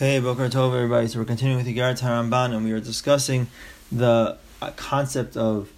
Okay, 0.00 0.20
Boker 0.20 0.48
Tov, 0.48 0.76
everybody. 0.76 1.08
So 1.08 1.18
we're 1.18 1.24
continuing 1.24 1.56
with 1.56 1.66
the 1.66 1.74
Iggeret 1.76 2.00
HaRamban, 2.00 2.54
and 2.54 2.64
we 2.64 2.70
are 2.70 2.78
discussing 2.78 3.48
the 3.90 4.38
uh, 4.62 4.70
concept 4.76 5.36
of 5.36 5.72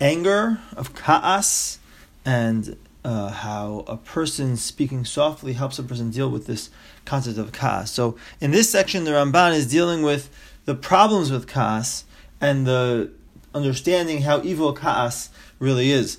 anger, 0.00 0.58
of 0.76 0.96
kaas, 0.96 1.78
and 2.24 2.76
uh, 3.04 3.28
how 3.28 3.84
a 3.86 3.96
person 3.96 4.56
speaking 4.56 5.04
softly 5.04 5.52
helps 5.52 5.78
a 5.78 5.84
person 5.84 6.10
deal 6.10 6.28
with 6.28 6.48
this 6.48 6.68
concept 7.04 7.38
of 7.38 7.52
kaas. 7.52 7.92
So 7.92 8.18
in 8.40 8.50
this 8.50 8.68
section, 8.68 9.04
the 9.04 9.12
Ramban 9.12 9.54
is 9.54 9.68
dealing 9.68 10.02
with 10.02 10.30
the 10.64 10.74
problems 10.74 11.30
with 11.30 11.46
kaas 11.46 12.02
and 12.40 12.66
the 12.66 13.12
understanding 13.54 14.22
how 14.22 14.42
evil 14.42 14.72
kaas 14.72 15.30
really 15.60 15.92
is. 15.92 16.18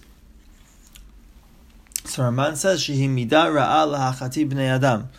So 2.05 2.23
Ramban 2.23 2.55
says, 2.55 2.81
"Shehi 2.81 3.09
midah 3.09 3.51
ra'ah 3.51 4.15
bnei 4.47 4.69
adam." 4.69 5.09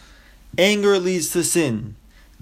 Anger 0.56 0.98
leads 0.98 1.28
to 1.32 1.44
sin 1.44 1.94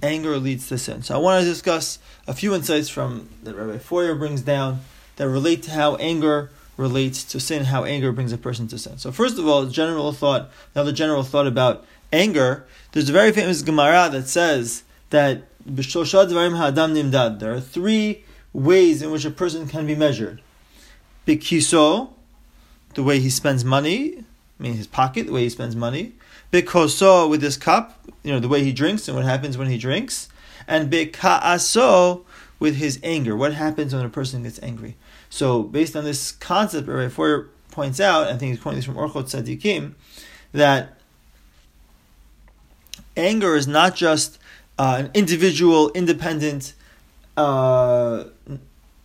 anger 0.05 0.37
leads 0.37 0.69
to 0.69 0.79
sin. 0.79 1.03
So 1.03 1.15
I 1.15 1.19
want 1.19 1.43
to 1.43 1.49
discuss 1.49 1.99
a 2.27 2.35
few 2.35 2.55
insights 2.55 2.89
from 2.89 3.29
that 3.43 3.57
Rabbi 3.57 3.79
Feuer 3.79 4.15
brings 4.17 4.43
down 4.43 4.81
that 5.17 5.29
relate 5.29 5.63
to 5.65 5.71
how 5.71 5.97
anger 5.97 6.51
relates 6.77 7.25
to 7.25 7.41
sin, 7.41 7.65
how 7.65 7.85
anger 7.85 8.13
brings 8.13 8.33
a 8.33 8.39
person 8.39 8.69
to 8.69 8.79
sin. 8.79 8.99
So 8.99 9.11
first 9.13 9.39
of 9.39 9.47
all, 9.47 9.65
general 9.67 10.13
thought, 10.13 10.51
another 10.75 10.93
general 10.93 11.23
thought 11.23 11.47
about 11.47 11.85
anger. 12.13 12.67
There's 12.93 13.09
a 13.09 13.13
very 13.13 13.33
famous 13.33 13.63
Gemara 13.63 14.09
that 14.11 14.29
says 14.29 14.85
that 15.11 15.45
there 15.67 17.55
are 17.55 17.61
three 17.61 18.25
ways 18.53 19.03
in 19.03 19.11
which 19.11 19.25
a 19.25 19.31
person 19.31 19.67
can 19.67 19.87
be 19.87 19.95
measured. 19.95 20.43
Bikiso, 21.27 22.11
the 22.95 23.03
way 23.03 23.19
he 23.21 23.31
spends 23.31 23.65
money, 23.65 24.25
I 24.59 24.63
mean 24.63 24.75
his 24.75 24.87
pocket, 24.87 25.27
the 25.27 25.33
way 25.33 25.43
he 25.43 25.49
spends 25.49 25.75
money. 25.75 26.13
Bikoso 26.53 27.29
with 27.29 27.43
his 27.43 27.57
cup, 27.57 28.01
you 28.23 28.33
know, 28.33 28.41
the 28.41 28.49
way 28.49 28.63
he 28.63 28.73
drinks 28.73 29.09
and 29.09 29.17
what 29.17 29.25
happens 29.25 29.59
when 29.59 29.69
he 29.69 29.79
drinks. 29.79 30.29
And 30.67 30.91
bikaaso 30.91 32.25
with 32.59 32.77
his 32.77 32.99
anger. 33.03 33.37
What 33.37 33.55
happens 33.55 33.95
when 33.95 34.05
a 34.05 34.09
person 34.09 34.45
gets 34.45 34.63
angry? 34.63 34.97
So 35.29 35.63
based 35.63 35.97
on 35.97 36.05
this 36.05 36.33
concept, 36.33 36.87
Rabbi 36.87 37.13
Feuer 37.13 37.49
points 37.71 37.99
out, 38.01 38.29
I 38.29 38.37
think 38.37 38.53
he's 38.53 38.61
quoting 38.61 38.79
this 38.79 38.85
from 38.85 38.95
Orchot 38.95 39.25
Tzadikim, 39.25 39.95
that 40.53 40.99
anger 43.17 43.57
is 43.57 43.67
not 43.67 43.97
just 43.97 44.39
uh, 44.79 44.97
an 45.01 45.11
individual, 45.13 45.91
independent 45.91 46.75
uh, 47.37 48.25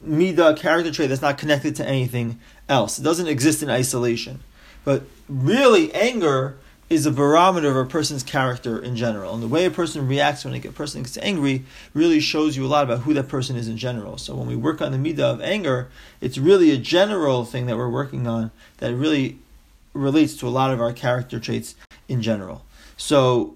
mida 0.01 0.53
character 0.53 0.91
trait 0.91 1.09
that's 1.09 1.21
not 1.21 1.37
connected 1.37 1.75
to 1.77 1.87
anything 1.87 2.39
else. 2.67 2.99
It 2.99 3.03
doesn't 3.03 3.27
exist 3.27 3.63
in 3.63 3.69
isolation. 3.69 4.41
But 4.83 5.03
really, 5.27 5.93
anger 5.93 6.57
is 6.89 7.05
a 7.05 7.11
barometer 7.11 7.69
of 7.69 7.75
a 7.75 7.85
person's 7.85 8.23
character 8.23 8.81
in 8.81 8.95
general. 8.95 9.33
And 9.33 9.43
the 9.43 9.47
way 9.47 9.65
a 9.65 9.71
person 9.71 10.07
reacts 10.07 10.43
when 10.43 10.55
a 10.55 10.59
person 10.71 11.03
gets 11.03 11.17
angry 11.19 11.65
really 11.93 12.19
shows 12.19 12.57
you 12.57 12.65
a 12.65 12.67
lot 12.67 12.83
about 12.83 13.01
who 13.01 13.13
that 13.13 13.27
person 13.27 13.55
is 13.55 13.67
in 13.67 13.77
general. 13.77 14.17
So 14.17 14.35
when 14.35 14.47
we 14.47 14.55
work 14.55 14.81
on 14.81 14.91
the 14.91 14.97
midah 14.97 15.33
of 15.33 15.41
anger, 15.41 15.89
it's 16.19 16.37
really 16.37 16.71
a 16.71 16.77
general 16.77 17.45
thing 17.45 17.67
that 17.67 17.77
we're 17.77 17.89
working 17.89 18.25
on 18.25 18.49
that 18.77 18.95
really 18.95 19.37
relates 19.93 20.35
to 20.37 20.47
a 20.47 20.49
lot 20.49 20.71
of 20.71 20.81
our 20.81 20.91
character 20.91 21.39
traits 21.39 21.75
in 22.07 22.23
general. 22.23 22.65
So 22.97 23.55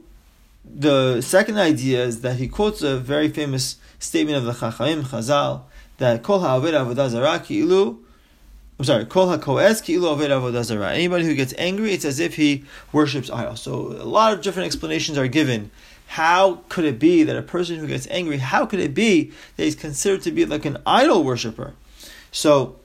the 0.64 1.22
second 1.22 1.58
idea 1.58 2.04
is 2.04 2.22
that 2.22 2.38
he 2.38 2.48
quotes 2.48 2.82
a 2.84 2.98
very 2.98 3.30
famous 3.30 3.78
statement 3.98 4.38
of 4.38 4.44
the 4.46 4.54
Chachamim 4.54 5.04
Chazal 5.04 5.64
that 5.98 6.22
Kol 6.24 6.40
ha'aved 6.40 6.74
avodah 6.74 7.10
zarah 7.10 7.44
ilu 7.50 7.98
I'm 8.80 8.86
sorry, 8.86 9.06
kol 9.06 9.38
ki 9.38 9.96
Anybody 9.96 11.26
who 11.26 11.36
gets 11.36 11.54
angry, 11.58 11.94
it's 11.94 12.06
as 12.06 12.20
if 12.20 12.36
he 12.36 12.66
worships 12.92 13.30
idols. 13.30 13.62
So 13.62 13.74
a 13.74 14.04
lot 14.04 14.34
of 14.34 14.42
different 14.42 14.66
explanations 14.66 15.18
are 15.18 15.28
given. 15.28 15.70
How 16.08 16.62
could 16.70 16.86
it 16.86 17.00
be 17.00 17.24
that 17.24 17.38
a 17.38 17.42
person 17.42 17.78
who 17.78 17.88
gets 17.88 18.08
angry, 18.08 18.38
how 18.38 18.66
could 18.66 18.80
it 18.80 18.94
be 18.94 19.32
that 19.58 19.64
he's 19.64 19.76
considered 19.76 20.22
to 20.24 20.32
be 20.32 20.46
like 20.46 20.66
an 20.66 20.78
idol 20.86 21.24
worshiper? 21.24 21.74
So 22.32 22.78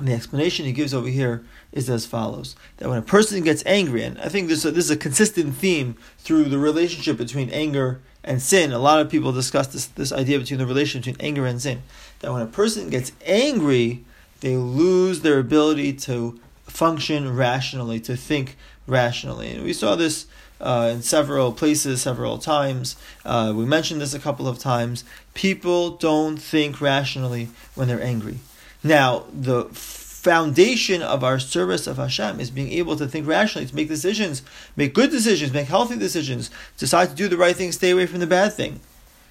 the 0.00 0.12
explanation 0.12 0.64
he 0.64 0.72
gives 0.72 0.94
over 0.94 1.08
here 1.08 1.44
is 1.72 1.90
as 1.90 2.06
follows: 2.06 2.56
that 2.76 2.88
when 2.88 2.98
a 2.98 3.02
person 3.02 3.42
gets 3.42 3.62
angry, 3.66 4.02
and 4.02 4.18
I 4.20 4.28
think 4.28 4.48
this, 4.48 4.62
this 4.62 4.84
is 4.84 4.90
a 4.90 4.96
consistent 4.96 5.56
theme 5.56 5.96
through 6.18 6.44
the 6.44 6.58
relationship 6.58 7.16
between 7.16 7.50
anger 7.50 8.00
and 8.24 8.42
sin. 8.42 8.72
A 8.72 8.78
lot 8.78 9.00
of 9.00 9.10
people 9.10 9.32
discuss 9.32 9.68
this, 9.68 9.86
this 9.86 10.12
idea 10.12 10.38
between 10.38 10.58
the 10.58 10.66
relation 10.66 11.00
between 11.00 11.16
anger 11.20 11.46
and 11.46 11.60
sin. 11.60 11.82
That 12.20 12.32
when 12.32 12.42
a 12.42 12.46
person 12.46 12.90
gets 12.90 13.12
angry, 13.24 14.04
they 14.40 14.56
lose 14.56 15.20
their 15.20 15.38
ability 15.38 15.94
to 15.94 16.38
function 16.64 17.34
rationally, 17.34 17.98
to 18.00 18.16
think 18.16 18.56
rationally. 18.86 19.50
And 19.50 19.64
we 19.64 19.72
saw 19.72 19.96
this 19.96 20.26
uh, 20.60 20.90
in 20.92 21.02
several 21.02 21.52
places, 21.52 22.02
several 22.02 22.38
times. 22.38 22.96
Uh, 23.24 23.52
we 23.54 23.64
mentioned 23.64 24.00
this 24.00 24.14
a 24.14 24.18
couple 24.18 24.48
of 24.48 24.58
times. 24.58 25.04
People 25.34 25.90
don't 25.90 26.36
think 26.36 26.80
rationally 26.80 27.48
when 27.74 27.88
they're 27.88 28.02
angry. 28.02 28.38
Now, 28.82 29.24
the 29.32 29.64
foundation 29.72 31.00
of 31.00 31.24
our 31.24 31.38
service 31.38 31.86
of 31.86 31.96
Hashem 31.96 32.40
is 32.40 32.50
being 32.50 32.72
able 32.72 32.96
to 32.96 33.06
think 33.06 33.26
rationally, 33.26 33.66
to 33.66 33.74
make 33.74 33.88
decisions, 33.88 34.42
make 34.76 34.92
good 34.94 35.10
decisions, 35.10 35.52
make 35.52 35.68
healthy 35.68 35.96
decisions, 35.96 36.50
decide 36.76 37.10
to 37.10 37.14
do 37.14 37.28
the 37.28 37.36
right 37.36 37.56
thing, 37.56 37.72
stay 37.72 37.90
away 37.90 38.06
from 38.06 38.20
the 38.20 38.26
bad 38.26 38.52
thing. 38.52 38.80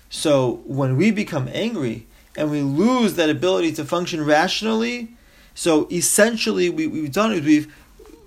So 0.10 0.62
when 0.66 0.98
we 0.98 1.12
become 1.12 1.50
angry 1.52 2.08
and 2.36 2.50
we 2.50 2.62
lose 2.62 3.16
that 3.16 3.30
ability 3.30 3.74
to 3.74 3.86
function 3.86 4.26
rationally, 4.26 5.10
so 5.54 5.88
essentially 5.92 6.70
we, 6.70 6.88
we've 6.88 7.12
done 7.12 7.34
it, 7.34 7.44
we've 7.44 7.74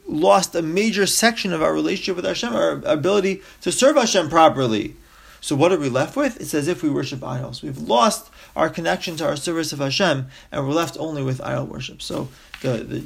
lost 0.06 0.54
a 0.54 0.62
major 0.62 1.06
section 1.06 1.52
of 1.52 1.62
our 1.62 1.72
relationship 1.72 2.16
with 2.16 2.24
Hashem, 2.24 2.54
our 2.54 2.72
ability 2.84 3.42
to 3.62 3.72
serve 3.72 3.96
Hashem 3.96 4.28
properly. 4.28 4.96
So 5.40 5.56
what 5.56 5.72
are 5.72 5.78
we 5.78 5.88
left 5.88 6.16
with? 6.16 6.40
It's 6.40 6.54
as 6.54 6.68
if 6.68 6.82
we 6.82 6.90
worship 6.90 7.24
idols. 7.24 7.62
We've 7.62 7.78
lost 7.78 8.30
our 8.54 8.68
connection 8.68 9.16
to 9.16 9.26
our 9.26 9.36
service 9.36 9.72
of 9.72 9.78
Hashem, 9.78 10.26
and 10.52 10.66
we're 10.66 10.74
left 10.74 10.96
only 10.98 11.22
with 11.22 11.40
idol 11.40 11.66
worship. 11.66 12.02
So 12.02 12.28
the, 12.62 12.78
the, 12.78 13.04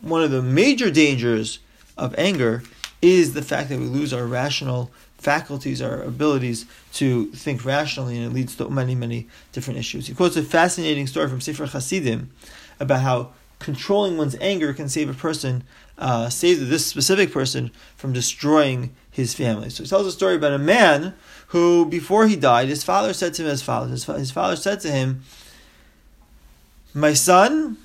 one 0.00 0.22
of 0.22 0.30
the 0.30 0.42
major 0.42 0.90
dangers 0.90 1.58
of 1.96 2.14
anger 2.16 2.62
is 3.02 3.34
the 3.34 3.42
fact 3.42 3.68
that 3.68 3.78
we 3.78 3.86
lose 3.86 4.12
our 4.12 4.24
rational 4.24 4.90
faculties, 5.18 5.82
our 5.82 6.02
abilities 6.02 6.66
to 6.92 7.26
think 7.32 7.64
rationally, 7.64 8.16
and 8.16 8.26
it 8.26 8.34
leads 8.34 8.54
to 8.56 8.68
many, 8.68 8.94
many 8.94 9.26
different 9.52 9.78
issues. 9.78 10.06
He 10.06 10.14
quotes 10.14 10.36
a 10.36 10.42
fascinating 10.42 11.06
story 11.06 11.28
from 11.28 11.40
Sefer 11.40 11.66
Hasidim 11.66 12.30
about 12.78 13.00
how 13.00 13.32
controlling 13.58 14.16
one's 14.16 14.36
anger 14.40 14.74
can 14.74 14.88
save 14.88 15.08
a 15.08 15.14
person, 15.14 15.64
uh, 15.96 16.28
save 16.28 16.68
this 16.68 16.86
specific 16.86 17.32
person 17.32 17.70
from 17.96 18.12
destroying 18.12 18.94
his 19.14 19.32
family. 19.32 19.70
So 19.70 19.84
he 19.84 19.88
tells 19.88 20.08
a 20.08 20.12
story 20.12 20.34
about 20.34 20.52
a 20.52 20.58
man 20.58 21.14
who, 21.48 21.86
before 21.86 22.26
he 22.26 22.34
died, 22.34 22.68
his 22.68 22.82
father 22.82 23.12
said 23.12 23.32
to 23.34 23.42
him 23.42 23.48
as 23.48 23.62
follows. 23.62 24.04
His, 24.04 24.30
father 24.32 24.56
said 24.56 24.80
to 24.80 24.90
him, 24.90 25.22
My 26.92 27.12
son, 27.12 27.78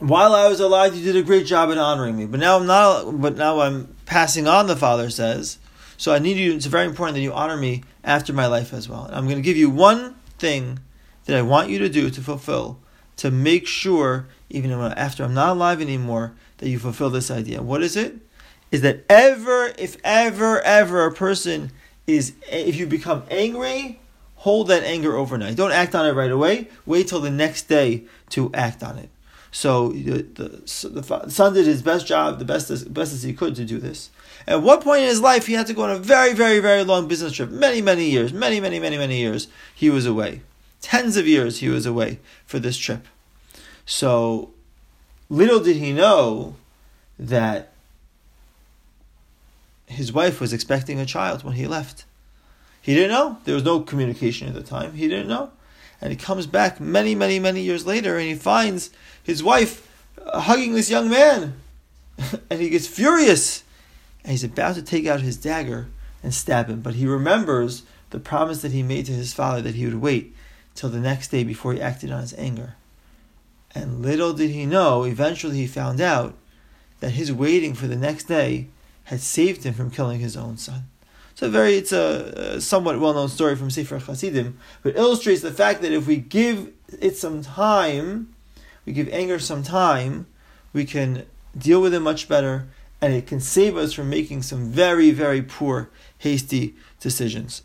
while 0.00 0.34
I 0.34 0.48
was 0.48 0.58
alive, 0.58 0.96
you 0.96 1.04
did 1.04 1.14
a 1.14 1.22
great 1.22 1.46
job 1.46 1.70
in 1.70 1.78
honoring 1.78 2.16
me. 2.16 2.26
But 2.26 2.40
now 2.40 2.58
I'm 2.58 2.66
not. 2.66 3.20
But 3.20 3.36
now 3.36 3.60
I'm 3.60 3.94
passing 4.06 4.48
on. 4.48 4.66
The 4.66 4.74
father 4.74 5.08
says, 5.08 5.58
so 5.96 6.12
I 6.12 6.18
need 6.18 6.36
you. 6.36 6.52
It's 6.52 6.66
very 6.66 6.86
important 6.86 7.14
that 7.14 7.22
you 7.22 7.32
honor 7.32 7.56
me 7.56 7.84
after 8.02 8.32
my 8.32 8.46
life 8.46 8.72
as 8.72 8.88
well. 8.88 9.04
And 9.04 9.14
I'm 9.14 9.26
going 9.26 9.36
to 9.36 9.42
give 9.42 9.56
you 9.56 9.70
one 9.70 10.16
thing 10.36 10.80
that 11.26 11.36
I 11.36 11.42
want 11.42 11.70
you 11.70 11.78
to 11.78 11.88
do 11.88 12.10
to 12.10 12.20
fulfill, 12.20 12.80
to 13.18 13.30
make 13.30 13.68
sure, 13.68 14.26
even 14.50 14.72
after 14.72 15.22
I'm 15.22 15.32
not 15.32 15.50
alive 15.50 15.80
anymore, 15.80 16.34
that 16.58 16.68
you 16.68 16.80
fulfill 16.80 17.10
this 17.10 17.30
idea. 17.30 17.62
What 17.62 17.84
is 17.84 17.96
it? 17.96 18.16
Is 18.74 18.80
that 18.80 19.04
ever, 19.08 19.72
if 19.78 19.98
ever, 20.02 20.60
ever 20.62 21.06
a 21.06 21.12
person 21.12 21.70
is 22.08 22.32
if 22.50 22.74
you 22.74 22.88
become 22.88 23.22
angry, 23.30 24.00
hold 24.34 24.66
that 24.66 24.82
anger 24.82 25.16
overnight. 25.16 25.54
Don't 25.54 25.70
act 25.70 25.94
on 25.94 26.04
it 26.06 26.10
right 26.10 26.32
away. 26.32 26.66
Wait 26.84 27.06
till 27.06 27.20
the 27.20 27.30
next 27.30 27.68
day 27.68 28.02
to 28.30 28.52
act 28.52 28.82
on 28.82 28.98
it. 28.98 29.10
So 29.52 29.90
the, 29.90 30.22
the, 30.22 30.48
the 30.88 31.30
son 31.30 31.54
did 31.54 31.66
his 31.66 31.82
best 31.82 32.08
job, 32.08 32.40
the 32.40 32.44
best 32.44 32.68
as, 32.68 32.82
best 32.82 33.12
as 33.12 33.22
he 33.22 33.32
could 33.32 33.54
to 33.54 33.64
do 33.64 33.78
this. 33.78 34.10
At 34.44 34.60
what 34.60 34.80
point 34.80 35.02
in 35.02 35.08
his 35.08 35.20
life 35.20 35.46
he 35.46 35.52
had 35.52 35.68
to 35.68 35.72
go 35.72 35.84
on 35.84 35.92
a 35.92 35.98
very, 36.00 36.34
very, 36.34 36.58
very 36.58 36.82
long 36.82 37.06
business 37.06 37.32
trip? 37.32 37.50
Many, 37.50 37.80
many 37.80 38.10
years, 38.10 38.32
many, 38.32 38.58
many, 38.58 38.80
many, 38.80 38.98
many 38.98 39.18
years 39.18 39.46
he 39.72 39.88
was 39.88 40.04
away. 40.04 40.40
Tens 40.80 41.16
of 41.16 41.28
years 41.28 41.60
he 41.60 41.68
was 41.68 41.86
away 41.86 42.18
for 42.44 42.58
this 42.58 42.76
trip. 42.76 43.06
So 43.86 44.50
little 45.28 45.60
did 45.60 45.76
he 45.76 45.92
know 45.92 46.56
that 47.20 47.70
his 49.94 50.12
wife 50.12 50.40
was 50.40 50.52
expecting 50.52 51.00
a 51.00 51.06
child 51.06 51.44
when 51.44 51.54
he 51.54 51.66
left. 51.66 52.04
He 52.80 52.94
didn't 52.94 53.12
know. 53.12 53.38
There 53.44 53.54
was 53.54 53.64
no 53.64 53.80
communication 53.80 54.48
at 54.48 54.54
the 54.54 54.62
time. 54.62 54.92
He 54.92 55.08
didn't 55.08 55.28
know. 55.28 55.50
And 56.00 56.10
he 56.10 56.16
comes 56.16 56.46
back 56.46 56.80
many, 56.80 57.14
many, 57.14 57.38
many 57.38 57.62
years 57.62 57.86
later 57.86 58.18
and 58.18 58.28
he 58.28 58.34
finds 58.34 58.90
his 59.22 59.42
wife 59.42 59.88
uh, 60.22 60.40
hugging 60.40 60.74
this 60.74 60.90
young 60.90 61.08
man. 61.08 61.54
and 62.50 62.60
he 62.60 62.68
gets 62.68 62.86
furious. 62.86 63.64
And 64.22 64.32
he's 64.32 64.44
about 64.44 64.74
to 64.74 64.82
take 64.82 65.06
out 65.06 65.22
his 65.22 65.36
dagger 65.36 65.88
and 66.22 66.34
stab 66.34 66.68
him. 66.68 66.80
But 66.80 66.94
he 66.94 67.06
remembers 67.06 67.84
the 68.10 68.20
promise 68.20 68.62
that 68.62 68.72
he 68.72 68.82
made 68.82 69.06
to 69.06 69.12
his 69.12 69.32
father 69.32 69.62
that 69.62 69.74
he 69.74 69.86
would 69.86 70.00
wait 70.00 70.34
till 70.74 70.90
the 70.90 71.00
next 71.00 71.28
day 71.28 71.44
before 71.44 71.72
he 71.72 71.80
acted 71.80 72.10
on 72.10 72.20
his 72.20 72.34
anger. 72.34 72.74
And 73.74 74.02
little 74.02 74.32
did 74.32 74.50
he 74.50 74.66
know, 74.66 75.04
eventually 75.04 75.56
he 75.56 75.66
found 75.66 76.00
out 76.00 76.34
that 77.00 77.10
his 77.10 77.32
waiting 77.32 77.74
for 77.74 77.86
the 77.86 77.96
next 77.96 78.24
day 78.24 78.68
had 79.04 79.20
saved 79.20 79.64
him 79.64 79.74
from 79.74 79.90
killing 79.90 80.20
his 80.20 80.36
own 80.36 80.56
son. 80.56 80.84
A 81.42 81.48
very, 81.48 81.74
it's 81.74 81.92
a, 81.92 82.54
a 82.56 82.60
somewhat 82.60 82.98
well-known 82.98 83.28
story 83.28 83.54
from 83.54 83.68
Sefer 83.68 83.98
Hasidim, 83.98 84.56
but 84.82 84.96
illustrates 84.96 85.42
the 85.42 85.50
fact 85.52 85.82
that 85.82 85.92
if 85.92 86.06
we 86.06 86.16
give 86.16 86.72
it 87.00 87.16
some 87.16 87.42
time, 87.42 88.34
we 88.86 88.94
give 88.94 89.10
anger 89.10 89.38
some 89.38 89.62
time, 89.62 90.26
we 90.72 90.86
can 90.86 91.26
deal 91.58 91.82
with 91.82 91.92
it 91.92 92.00
much 92.00 92.28
better, 92.28 92.68
and 93.02 93.12
it 93.12 93.26
can 93.26 93.40
save 93.40 93.76
us 93.76 93.92
from 93.92 94.08
making 94.08 94.42
some 94.42 94.70
very, 94.70 95.10
very 95.10 95.42
poor, 95.42 95.90
hasty 96.16 96.76
decisions. 96.98 97.62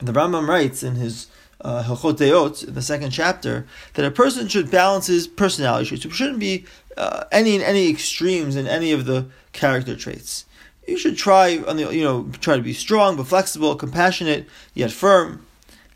The 0.00 0.12
Rambam 0.12 0.46
writes 0.46 0.84
in 0.84 0.94
his 0.94 1.26
Hilchot 1.64 2.18
Deot, 2.18 2.68
in 2.68 2.74
the 2.74 2.82
second 2.82 3.10
chapter, 3.10 3.66
that 3.94 4.04
a 4.04 4.10
person 4.10 4.48
should 4.48 4.70
balance 4.70 5.06
his 5.06 5.26
personality 5.26 5.86
traits. 5.86 6.04
There 6.04 6.12
shouldn't 6.12 6.38
be 6.38 6.66
uh, 6.96 7.24
any 7.32 7.62
any 7.64 7.88
extremes 7.88 8.54
in 8.54 8.66
any 8.66 8.92
of 8.92 9.06
the 9.06 9.26
character 9.52 9.96
traits. 9.96 10.44
You 10.86 10.98
should 10.98 11.16
try 11.16 11.58
on 11.66 11.76
the 11.76 11.94
you 11.94 12.04
know 12.04 12.30
try 12.40 12.56
to 12.56 12.62
be 12.62 12.74
strong 12.74 13.16
but 13.16 13.26
flexible, 13.26 13.74
compassionate 13.76 14.46
yet 14.74 14.92
firm. 14.92 15.46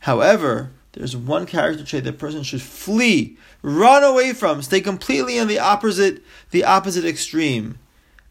However, 0.01 0.71
there's 0.93 1.17
one 1.17 1.45
character 1.45 1.85
trait 1.85 2.05
that 2.05 2.19
person 2.19 2.43
should 2.43 2.63
flee, 2.63 3.37
run 3.63 4.03
away 4.03 4.33
from, 4.33 4.63
stay 4.63 4.81
completely 4.81 5.37
in 5.37 5.49
the 5.49 5.59
opposite 5.59 6.23
the 6.51 6.65
opposite 6.65 7.05
extreme, 7.05 7.79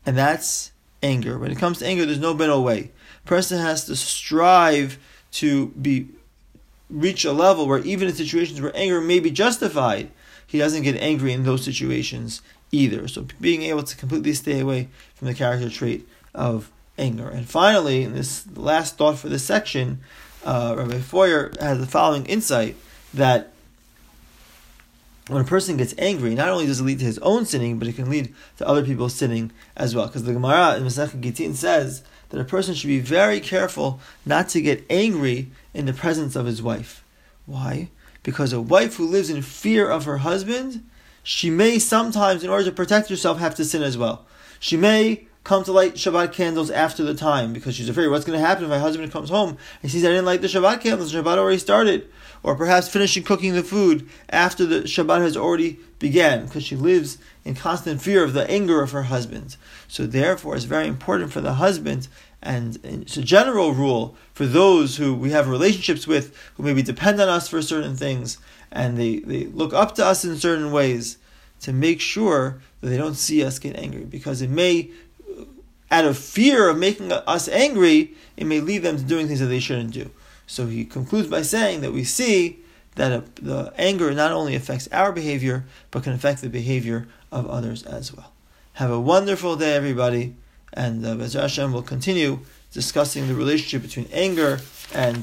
and 0.06 0.18
that's 0.18 0.72
anger. 1.04 1.38
When 1.38 1.52
it 1.52 1.60
comes 1.60 1.78
to 1.80 1.86
anger, 1.86 2.06
there's 2.06 2.20
no 2.20 2.34
middle 2.34 2.64
way. 2.64 2.92
Person 3.26 3.60
has 3.60 3.86
to 3.86 3.96
strive 3.96 4.98
to 5.34 5.68
be 5.68 6.10
reach 6.90 7.26
a 7.26 7.32
level 7.32 7.68
where 7.68 7.80
even 7.80 8.08
in 8.08 8.16
situations 8.16 8.62
where 8.62 8.76
anger 8.76 9.02
may 9.02 9.20
be 9.20 9.32
justified, 9.32 10.10
he 10.46 10.58
doesn't 10.58 10.84
get 10.84 10.96
angry 10.98 11.34
in 11.34 11.44
those 11.44 11.64
situations 11.64 12.42
either. 12.72 13.08
So 13.08 13.28
being 13.42 13.64
able 13.64 13.84
to 13.84 13.98
completely 13.98 14.34
stay 14.34 14.60
away 14.60 14.90
from 15.16 15.28
the 15.28 15.34
character 15.34 15.70
trait 15.70 16.08
of 16.34 16.72
anger. 16.98 17.30
And 17.30 17.48
finally, 17.48 18.04
in 18.04 18.14
this 18.14 18.46
last 18.56 18.98
thought 18.98 19.18
for 19.18 19.30
this 19.30 19.44
section, 19.44 20.00
uh, 20.46 20.76
Rabbi 20.78 21.00
Feuer 21.00 21.60
has 21.60 21.80
the 21.80 21.88
following 21.88 22.26
insight 22.26 22.76
that 23.14 23.52
when 25.28 25.42
a 25.42 25.46
person 25.46 25.78
gets 25.78 25.94
angry, 25.98 26.36
not 26.36 26.50
only 26.50 26.66
does 26.66 26.80
it 26.80 26.84
lead 26.84 27.00
to 27.00 27.06
his 27.06 27.20
own 27.20 27.46
sinning, 27.46 27.80
but 27.80 27.88
it 27.88 27.96
can 27.96 28.10
lead 28.10 28.34
to 28.58 28.68
other 28.68 28.84
people 28.84 29.10
sinning 29.10 29.52
as 29.76 29.94
well. 29.94 30.08
Because 30.08 30.24
the 30.24 30.34
Gemara 30.34 30.78
in 30.78 30.84
Masechet 30.84 31.22
Gittin 31.22 31.54
says 31.54 32.04
that 32.30 32.40
a 32.40 32.46
person 32.46 32.74
should 32.74 32.88
be 32.88 33.00
very 33.00 33.40
careful 33.40 34.00
not 34.26 34.48
to 34.50 34.62
get 34.62 34.86
angry 34.90 35.52
in 35.74 35.86
the 35.86 35.94
presence 35.94 36.36
of 36.36 36.46
his 36.46 36.62
wife. 36.62 37.04
Why? 37.46 37.90
Because 38.24 38.54
a 38.54 38.62
wife 38.62 38.96
who 38.96 39.06
lives 39.06 39.30
in 39.30 39.42
fear 39.42 39.90
of 39.90 40.06
her 40.06 40.20
husband, 40.20 40.84
she 41.24 41.50
may 41.50 41.78
sometimes, 41.80 42.44
in 42.44 42.50
order 42.50 42.66
to 42.66 42.72
protect 42.72 43.10
herself, 43.10 43.40
have 43.40 43.56
to 43.56 43.66
sin 43.66 43.84
as 43.84 43.98
well. 43.98 44.26
She 44.60 44.78
may 44.78 45.28
come 45.48 45.64
to 45.64 45.72
light 45.72 45.96
Shabbat 45.96 46.34
candles 46.34 46.70
after 46.70 47.04
the 47.04 47.14
time 47.14 47.54
because 47.54 47.74
she's 47.74 47.88
afraid 47.88 48.10
what's 48.10 48.26
going 48.26 48.38
to 48.38 48.46
happen 48.46 48.66
if 48.66 48.70
my 48.70 48.80
husband 48.80 49.10
comes 49.14 49.30
home 49.30 49.58
and 49.82 49.90
sees 49.90 50.04
I 50.04 50.10
didn't 50.10 50.26
light 50.26 50.42
the 50.42 50.48
Shabbat 50.48 50.82
candles, 50.82 51.14
Shabbat 51.14 51.38
already 51.38 51.58
started. 51.58 52.10
Or 52.44 52.54
perhaps 52.54 52.90
finishing 52.90 53.24
cooking 53.24 53.54
the 53.54 53.64
food 53.64 54.10
after 54.30 54.66
the 54.66 54.82
Shabbat 54.82 55.22
has 55.22 55.38
already 55.38 55.80
began 56.00 56.46
because 56.46 56.66
she 56.66 56.76
lives 56.76 57.18
in 57.46 57.56
constant 57.56 58.02
fear 58.02 58.26
of 58.26 58.34
the 58.34 58.50
anger 58.52 58.84
of 58.84 58.92
her 58.92 59.04
husband. 59.04 59.56
So 59.88 60.06
therefore, 60.06 60.56
it's 60.56 60.66
very 60.66 60.86
important 60.86 61.32
for 61.32 61.40
the 61.40 61.54
husband 61.54 62.10
and 62.44 62.78
it's 62.84 63.16
a 63.16 63.24
general 63.24 63.72
rule 63.72 64.18
for 64.34 64.46
those 64.46 64.98
who 64.98 65.16
we 65.16 65.32
have 65.32 65.48
relationships 65.48 66.06
with, 66.06 66.36
who 66.56 66.64
maybe 66.64 66.84
depend 66.84 67.22
on 67.22 67.30
us 67.30 67.48
for 67.48 67.62
certain 67.62 67.96
things, 67.96 68.38
and 68.70 68.98
they, 68.98 69.20
they 69.20 69.46
look 69.46 69.74
up 69.74 69.96
to 69.96 70.06
us 70.06 70.26
in 70.26 70.36
certain 70.36 70.72
ways, 70.74 71.18
to 71.62 71.74
make 71.74 72.00
sure 72.00 72.62
that 72.82 72.90
they 72.90 72.98
don't 72.98 73.16
see 73.16 73.44
us 73.44 73.60
get 73.60 73.76
angry. 73.76 74.06
Because 74.06 74.42
it 74.42 74.50
may, 74.50 74.92
out 75.90 76.06
of 76.06 76.18
fear 76.18 76.70
of 76.70 76.78
making 76.78 77.12
us 77.12 77.48
angry, 77.48 78.14
it 78.36 78.46
may 78.46 78.60
lead 78.60 78.80
them 78.80 78.98
to 78.98 79.04
doing 79.04 79.28
things 79.28 79.40
that 79.40 79.48
they 79.48 79.60
shouldn't 79.60 79.92
do. 79.92 80.12
So 80.46 80.68
he 80.68 80.86
concludes 80.86 81.28
by 81.28 81.42
saying 81.42 81.82
that 81.82 81.94
we 81.94 82.04
see 82.04 82.60
that 82.96 83.36
the 83.36 83.74
anger 83.78 84.14
not 84.14 84.32
only 84.32 84.56
affects 84.56 84.88
our 84.92 85.12
behavior, 85.12 85.66
but 85.92 86.04
can 86.04 86.14
affect 86.14 86.42
the 86.42 86.50
behavior 86.50 87.08
of 87.32 87.48
others 87.48 87.84
as 87.84 88.14
well. 88.14 88.32
Have 88.74 88.92
a 88.92 89.00
wonderful 89.00 89.56
day, 89.56 89.76
everybody 89.76 90.36
and 90.74 91.06
uh, 91.06 91.16
Bezra 91.16 91.42
Hashem 91.42 91.74
will 91.74 91.82
continue 91.82 92.40
discussing 92.72 93.28
the 93.28 93.34
relationship 93.34 93.82
between 93.82 94.08
anger 94.12 94.60
and 94.94 95.18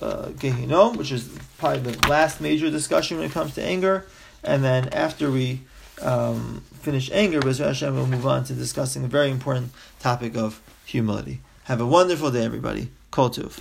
uh, 0.00 0.04
uh, 0.04 0.28
Gehinom, 0.28 0.96
which 0.96 1.10
is 1.12 1.28
probably 1.58 1.92
the 1.92 2.08
last 2.08 2.40
major 2.40 2.70
discussion 2.70 3.18
when 3.18 3.26
it 3.26 3.32
comes 3.32 3.54
to 3.54 3.62
anger. 3.62 4.06
And 4.44 4.62
then 4.62 4.88
after 4.90 5.30
we 5.30 5.60
um, 6.02 6.62
finish 6.80 7.10
anger, 7.12 7.40
Bezra 7.40 7.66
Hashem 7.66 7.94
will 7.94 8.06
move 8.06 8.26
on 8.26 8.44
to 8.44 8.54
discussing 8.54 9.04
a 9.04 9.08
very 9.08 9.30
important 9.30 9.72
topic 9.98 10.36
of 10.36 10.60
humility. 10.84 11.40
Have 11.64 11.80
a 11.80 11.86
wonderful 11.86 12.30
day, 12.30 12.44
everybody. 12.44 12.90
Kol 13.10 13.30
Tuv. 13.30 13.60